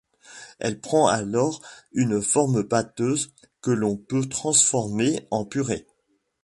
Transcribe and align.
Elle 0.57 0.79
prend 0.81 1.05
alors 1.05 1.61
une 1.91 2.23
forme 2.23 2.63
pâteuse 2.67 3.35
que 3.61 3.69
l'on 3.69 3.97
peut 3.97 4.25
transformer 4.27 5.27
en 5.29 5.45
purée. 5.45 5.85